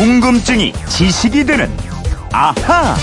[0.00, 1.70] 궁금증이 지식이 되는
[2.32, 2.96] 아하.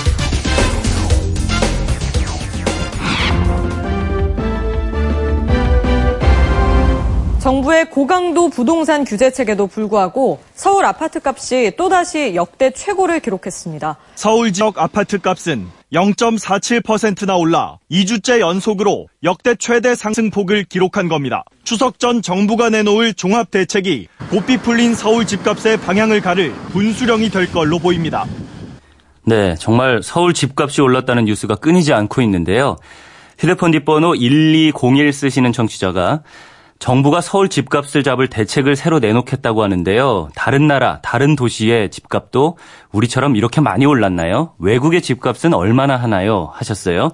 [7.48, 13.95] 정부의 고강도 부동산 규제 체계도 불구하고 서울 아파트 값이 또다시 역대 최고를 기록했습니다.
[14.16, 21.45] 서울 지역 아파트 값은 0.47%나 올라 2주째 연속으로 역대 최대 상승폭을 기록한 겁니다.
[21.63, 27.79] 추석 전 정부가 내놓을 종합 대책이 고삐 풀린 서울 집값의 방향을 가를 분수령이 될 걸로
[27.79, 28.26] 보입니다.
[29.23, 32.76] 네, 정말 서울 집값이 올랐다는 뉴스가 끊이지 않고 있는데요.
[33.40, 36.23] 휴대폰 뒷번호 1201 쓰시는 청취자가
[36.80, 40.30] 정부가 서울 집값을 잡을 대책을 새로 내놓겠다고 하는데요.
[40.35, 42.58] 다른 나라, 다른 도시의 집값도
[42.91, 44.54] 우리처럼 이렇게 많이 올랐나요?
[44.59, 46.49] 외국의 집값은 얼마나 하나요?
[46.54, 47.12] 하셨어요.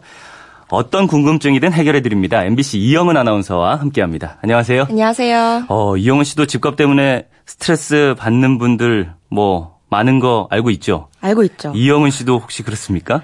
[0.69, 2.43] 어떤 궁금증이든 해결해 드립니다.
[2.43, 4.37] MBC 이영은 아나운서와 함께 합니다.
[4.41, 4.87] 안녕하세요.
[4.89, 5.65] 안녕하세요.
[5.69, 11.09] 어, 이영은 씨도 집값 때문에 스트레스 받는 분들 뭐 많은 거 알고 있죠?
[11.21, 11.71] 알고 있죠.
[11.75, 13.21] 이영은 씨도 혹시 그렇습니까?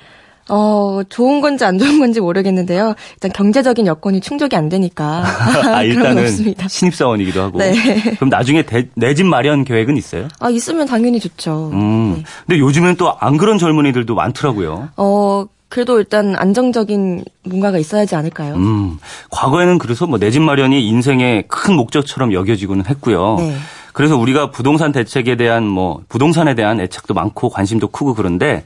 [0.50, 2.96] 어, 좋은 건지 안 좋은 건지 모르겠는데요.
[3.16, 5.24] 일단 경제적인 여건이 충족이 안 되니까.
[5.74, 6.28] 아, 일단은.
[6.68, 7.60] 신입사원이기도 하고.
[7.60, 7.74] 네.
[8.16, 8.64] 그럼 나중에
[8.96, 10.28] 내 집 마련 계획은 있어요?
[10.40, 11.70] 아, 있으면 당연히 좋죠.
[11.74, 12.14] 음.
[12.18, 12.24] 네.
[12.48, 14.90] 근데 요즘엔 또 안 그런 젊은이들도 많더라고요.
[14.98, 18.56] 어, 그래도 일단 안정적인 뭔가가 있어야지 않을까요?
[18.56, 18.98] 음.
[19.30, 23.36] 과거에는 그래서 뭐 내 집 마련이 인생의 큰 목적처럼 여겨지고는 했고요.
[23.40, 23.56] 네.
[23.94, 28.64] 그래서 우리가 부동산 대책에 대한 뭐 부동산에 대한 애착도 많고 관심도 크고 그런데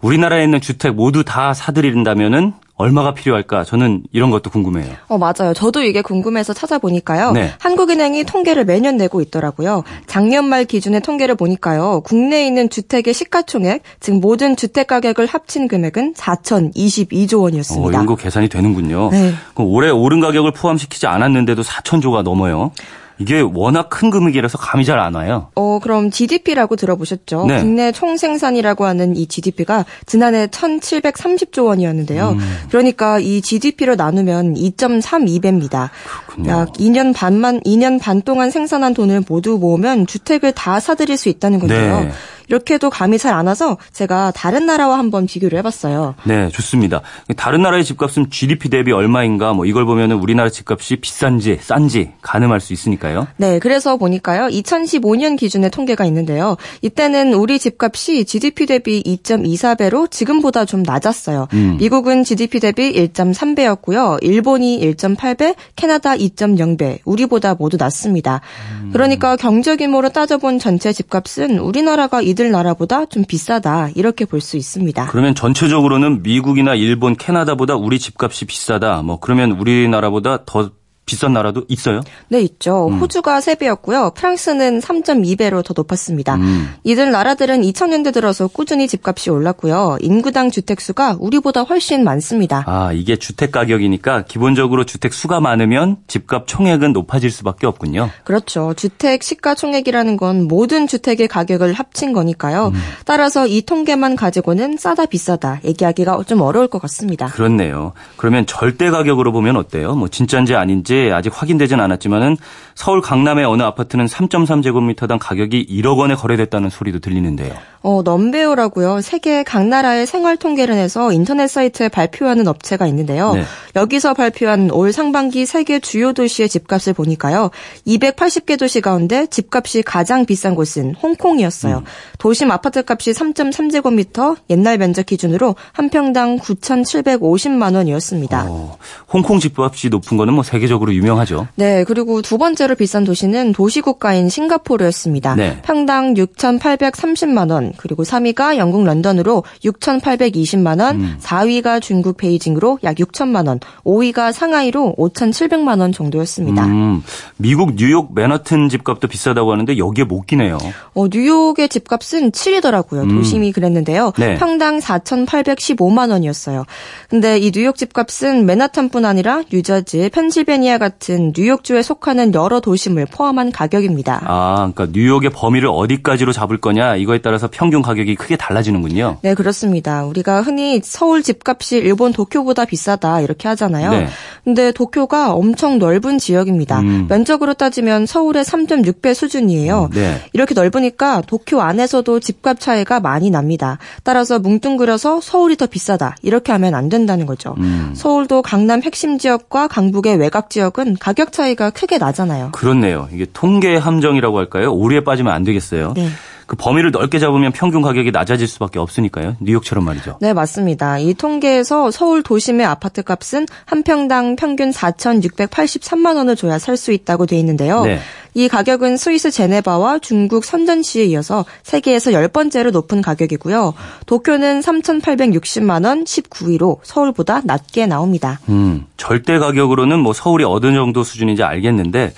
[0.00, 3.62] 우리나라에 있는 주택 모두 다 사들인다면은 얼마가 필요할까?
[3.62, 4.94] 저는 이런 것도 궁금해요.
[5.06, 5.54] 어, 맞아요.
[5.54, 7.30] 저도 이게 궁금해서 찾아보니까요.
[7.32, 7.52] 네.
[7.60, 9.84] 한국은행이 통계를 매년 내고 있더라고요.
[10.06, 12.00] 작년 말 기준의 통계를 보니까요.
[12.04, 17.88] 국내에 있는 주택의 시가총액, 즉 모든 주택 가격을 합친 금액은 4,022조 어, 원이었습니다.
[17.90, 19.10] 이런 거 계산이 되는군요.
[19.12, 19.32] 네.
[19.54, 22.72] 그럼 올해 오른 가격을 포함시키지 않았는데도 4천조가 넘어요.
[23.18, 25.48] 이게 워낙 큰 금액이라서 감이 잘 안 와요.
[25.54, 27.46] 어, 그럼 GDP라고 들어보셨죠?
[27.46, 27.60] 네.
[27.60, 32.30] 국내 총생산이라고 하는 이 GDP가 지난해 1,730조 원이었는데요.
[32.30, 32.38] 음.
[32.70, 35.90] 그러니까 이 GDP로 나누면 2.32배입니다.
[36.26, 36.50] 그렇군요.
[36.50, 41.58] 약 2년 반만 2년 반 동안 생산한 돈을 모두 모으면 주택을 다 사들일 수 있다는
[41.58, 42.00] 건데요.
[42.00, 42.10] 네.
[42.48, 46.14] 이렇게 해도 감이 잘 안 와서 제가 다른 나라와 한번 비교를 해봤어요.
[46.24, 47.00] 네, 좋습니다.
[47.36, 52.72] 다른 나라의 집값은 GDP 대비 얼마인가 뭐 이걸 보면은 우리나라 집값이 비싼지 싼지 가늠할 수
[52.72, 53.26] 있으니까요.
[53.36, 54.46] 네, 그래서 보니까요.
[54.46, 56.56] 2015년 기준의 통계가 있는데요.
[56.82, 61.48] 이때는 우리 집값이 GDP 대비 2.24배로 지금보다 좀 낮았어요.
[61.52, 61.76] 음.
[61.80, 64.18] 미국은 GDP 대비 1.3배였고요.
[64.22, 68.40] 일본이 1.8배, 캐나다 2.0배, 우리보다 모두 낮습니다.
[68.80, 68.90] 음.
[68.92, 75.06] 그러니까 경제 규모로 따져본 전체 집값은 우리나라가 이들 나라보다 좀 비싸다 이렇게 볼 수 있습니다.
[75.06, 79.02] 그러면 전체적으로는 미국이나 일본, 캐나다보다 우리 집값이 비싸다.
[79.02, 80.70] 뭐 그러면 우리나라보다 더
[81.06, 82.00] 비싼 나라도 있어요?
[82.28, 82.88] 네, 있죠.
[82.88, 82.98] 음.
[82.98, 84.14] 호주가 3배였고요.
[84.14, 86.36] 프랑스는 3.2배로 더 높았습니다.
[86.36, 86.74] 음.
[86.84, 89.98] 이들 나라들은 2000년대 들어서 꾸준히 집값이 올랐고요.
[90.00, 92.64] 인구당 주택수가 우리보다 훨씬 많습니다.
[92.66, 98.10] 아, 이게 주택 가격이니까 기본적으로 주택 수가 많으면 집값 총액은 높아질 수밖에 없군요.
[98.24, 98.72] 그렇죠.
[98.74, 102.68] 주택 시가 총액이라는 건 모든 주택의 가격을 합친 거니까요.
[102.68, 102.80] 음.
[103.04, 107.26] 따라서 이 통계만 가지고는 싸다 비싸다 얘기하기가 좀 어려울 것 같습니다.
[107.26, 107.92] 그렇네요.
[108.16, 109.94] 그러면 절대 가격으로 보면 어때요?
[109.94, 112.36] 뭐 진짜인지 아닌지 아직 확인되진 않았지만은
[112.74, 117.54] 서울 강남의 어느 아파트는 3.3제곱미터당 가격이 1억 원에 거래됐다는 소리도 들리는데요.
[117.82, 119.02] 어, 넘베오라고요.
[119.02, 123.34] 세계 각 나라의 생활 통계를 내서 인터넷 사이트에 발표하는 업체가 있는데요.
[123.34, 123.44] 네.
[123.76, 127.50] 여기서 발표한 올 상반기 세계 주요 도시의 집값을 보니까요.
[127.86, 131.84] 280개 도시 가운데 집값이 가장 비싼 곳은 홍콩이었어요.
[132.18, 138.46] 도심 아파트 값이 3.3제곱미터 옛날 면적 기준으로 한 평당 9,750만 원이었습니다.
[138.48, 138.78] 어,
[139.12, 141.46] 홍콩 집값이 높은 거는 뭐 세계적으로 유명하죠.
[141.54, 145.34] 네, 그리고 두 번째로 비싼 도시는 도시국가인 싱가포르였습니다.
[145.36, 145.58] 네.
[145.62, 153.60] 평당 6,830만 원, 그리고 3위가 영국 런던으로 6,820만 원, 4위가 중국 베이징으로 약 6천만 원,
[153.84, 156.66] 5위가 상하이로 5,700만 원 정도였습니다.
[156.66, 157.02] 음,
[157.36, 160.58] 미국 뉴욕 맨하튼 집값도 비싸다고 하는데 여기에 못 끼네요.
[160.94, 163.08] 어, 뉴욕의 집값은 7위더라고요.
[163.08, 164.08] 도심이 그랬는데요.
[164.08, 164.12] 음.
[164.18, 164.34] 네.
[164.36, 166.64] 평당 4,815만 원이었어요.
[167.08, 174.22] 근데 이 뉴욕 집값은 맨하탄뿐 아니라 뉴저지, 펜실베니아 같은 뉴욕주에 속하는 여러 도심을 포함한 가격입니다.
[174.24, 179.18] 아, 그러니까 뉴욕의 범위를 어디까지로 잡을 거냐 이거에 따라서 평균 가격이 크게 달라지는군요.
[179.22, 180.04] 네, 그렇습니다.
[180.04, 183.90] 우리가 흔히 서울 집값이 일본 도쿄보다 비싸다 이렇게 하잖아요.
[183.90, 184.08] 네.
[184.44, 186.80] 근데 도쿄가 엄청 넓은 지역입니다.
[186.80, 187.06] 음.
[187.08, 189.90] 면적으로 따지면 서울의 3.6배 수준이에요.
[189.92, 190.22] 네.
[190.32, 193.78] 이렇게 넓으니까 도쿄 안에서도 집값 차이가 많이 납니다.
[194.02, 197.54] 따라서 뭉뚱그려서 서울이 더 비싸다 이렇게 하면 안 된다는 거죠.
[197.58, 197.92] 음.
[197.94, 202.50] 서울도 강남 핵심 지역과 강북의 외곽 지역 은 가격 차이가 크게 나잖아요.
[202.52, 203.08] 그렇네요.
[203.12, 204.72] 이게 통계 함정이라고 할까요?
[204.72, 205.94] 오류에 빠지면 안 되겠어요.
[205.94, 206.08] 네.
[206.46, 209.36] 그 범위를 넓게 잡으면 평균 가격이 낮아질 수밖에 없으니까요.
[209.40, 210.18] 뉴욕처럼 말이죠.
[210.20, 210.98] 네, 맞습니다.
[210.98, 217.26] 이 통계에서 서울 도심의 아파트 값은 한 평당 평균 4,683만 원을 줘야 살 수 있다고
[217.26, 217.84] 돼 있는데요.
[217.84, 218.00] 네.
[218.34, 223.74] 이 가격은 스위스 제네바와 중국 선전시에 이어서 세계에서 10번째로 높은 가격이고요.
[224.06, 228.40] 도쿄는 3,860만 원 19위로 서울보다 낮게 나옵니다.
[228.48, 232.12] 음, 절대 가격으로는 뭐 서울이 어느 정도 수준인지 알겠는데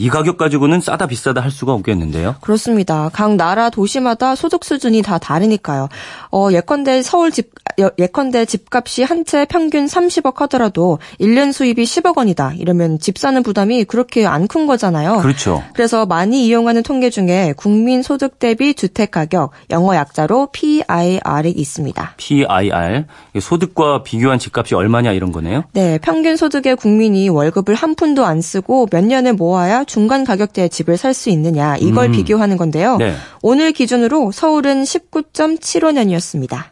[0.00, 2.36] 이 가격 가지고는 싸다 비싸다 할 수가 없겠는데요.
[2.40, 3.10] 그렇습니다.
[3.12, 5.88] 각 나라 도시마다 소득 수준이 다 다르니까요.
[6.32, 7.50] 어, 예컨대 서울 집
[7.98, 12.54] 예컨대 집값이 한 채 평균 30억 하더라도 1년 수입이 10억 원이다.
[12.56, 15.18] 이러면 집 사는 부담이 그렇게 안 큰 거잖아요.
[15.18, 15.62] 그렇죠.
[15.74, 22.14] 그래서 많이 이용하는 통계 중에 국민 소득 대비 주택 가격 영어 약자로 PIR이 있습니다.
[22.16, 23.04] PIR
[23.38, 25.64] 소득과 비교한 집값이 얼마냐 이런 거네요.
[25.72, 30.96] 네, 평균 소득의 국민이 월급을 한 푼도 안 쓰고 몇 년을 모아야 중간 가격대의 집을
[30.96, 32.12] 살 수 있느냐 이걸 음.
[32.12, 32.96] 비교하는 건데요.
[32.98, 33.16] 네.
[33.42, 36.66] 오늘 기준으로 서울은 19.75년이었습니다.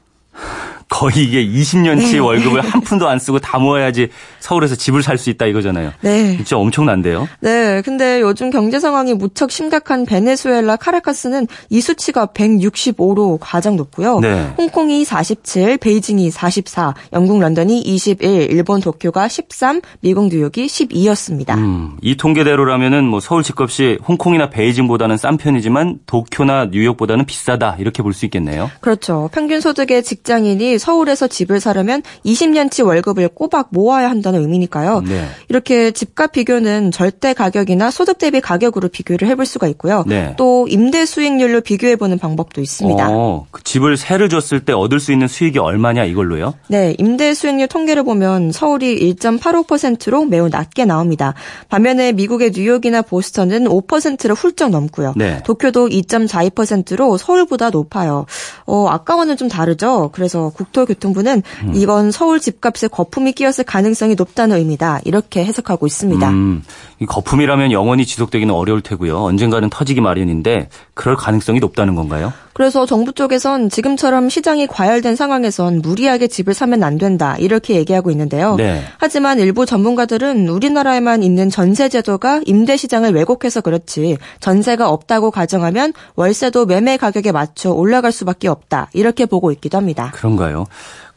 [0.89, 4.09] 거의 이게 20년치 월급을 한 푼도 안 쓰고 다 모아야지
[4.41, 5.93] 서울에서 집을 살 수 있다 이거잖아요.
[6.01, 6.37] 네.
[6.37, 7.29] 진짜 엄청난데요.
[7.41, 14.21] 네, 근데 요즘 경제 상황이 무척 심각한 베네수엘라 카라카스는 이 수치가 165로 가장 높고요.
[14.21, 14.53] 네.
[14.57, 21.57] 홍콩이 47, 베이징이 44, 영국 런던이 21, 일본 도쿄가 13, 미국 뉴욕이 12였습니다.
[21.57, 28.13] 음, 이 통계대로라면은 뭐 서울 집값이 홍콩이나 베이징보다는 싼 편이지만 도쿄나 뉴욕보다는 비싸다 이렇게 볼
[28.19, 28.71] 수 있겠네요.
[28.81, 29.29] 그렇죠.
[29.33, 35.03] 평균 소득의 직장인이 서울에서 집을 사려면 20년치 월급을 꼬박 모아야 한다는 의미니까요.
[35.03, 35.27] 네.
[35.49, 40.05] 이렇게 집값 비교는 절대 가격이나 소득 대비 가격으로 비교를 해볼 수가 있고요.
[40.07, 40.35] 네.
[40.37, 43.09] 또 임대 수익률로 비교해보는 방법도 있습니다.
[43.11, 46.55] 어, 그 집을 세를 줬을 때 얻을 수 있는 수익이 얼마냐 이걸로요?
[46.69, 51.35] 네, 임대 수익률 통계를 보면 서울이 1.85%로 매우 낮게 나옵니다.
[51.69, 55.15] 반면에 미국의 뉴욕이나 보스턴은 5%를 훌쩍 넘고요.
[55.17, 55.43] 네.
[55.45, 58.27] 도쿄도 2.42%로 서울보다 높아요.
[58.67, 60.11] 어, 아까와는 좀 다르죠.
[60.13, 61.73] 그래서 국 토교통부는 음.
[61.75, 65.01] 이건 서울 집값에 거품이 끼었을 가능성이 높다는 의미다.
[65.05, 66.29] 이렇게 해석하고 있습니다.
[66.29, 66.63] 음,
[67.01, 69.19] 이 거품이라면 영원히 지속되기는 어려울 테고요.
[69.19, 72.33] 언젠가는 터지기 마련인데 그럴 가능성이 높다는 건가요?
[72.59, 77.37] 그래서 정부 쪽에선 지금처럼 시장이 과열된 상황에선 무리하게 집을 사면 안 된다.
[77.39, 78.57] 이렇게 얘기하고 있는데요.
[78.57, 78.83] 네.
[78.99, 86.67] 하지만 일부 전문가들은 우리나라에만 있는 전세 제도가 임대 시장을 왜곡해서 그렇지 전세가 없다고 가정하면 월세도
[86.67, 88.91] 매매 가격에 맞춰 올라갈 수밖에 없다.
[88.93, 90.11] 이렇게 보고 있기도 합니다.
[90.17, 90.67] 그런가요?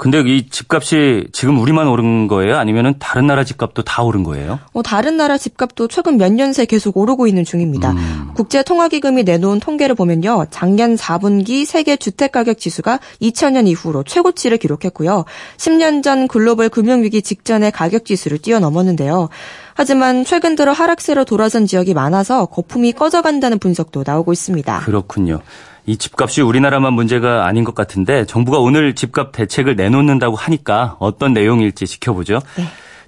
[0.02, 2.58] 근데 이 집값이 지금 우리만 오른 거예요?
[2.58, 4.58] 아니면은 다른 나라 집값도 다 오른 거예요?
[4.74, 7.94] 어, 다른 나라 집값도 최근 몇 년 새 계속 오르고 있는 중입니다.
[8.34, 10.48] 국제통화기금이 내놓은 통계를 보면요.
[10.50, 15.26] 작년 4분기 세계 주택가격 지수가 2000년 이후로 최고치를 기록했고요.
[15.58, 19.30] 10년 전 글로벌 금융위기 직전의 가격 지수를 뛰어넘었는데요.
[19.76, 24.80] 하지만 최근 들어 하락세로 돌아선 지역이 많아서 거품이 꺼져간다는 분석도 나오고 있습니다.
[24.80, 25.42] 그렇군요.
[25.86, 31.88] 이 집값이 우리나라만 문제가 아닌 것 같은데 정부가 오늘 집값 대책을 내놓는다고 하니까 어떤 내용일지
[31.88, 32.40] 지켜보죠.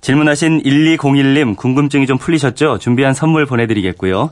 [0.01, 2.79] 질문하신 1201님 궁금증이 좀 풀리셨죠?
[2.79, 4.31] 준비한 선물 보내드리겠고요.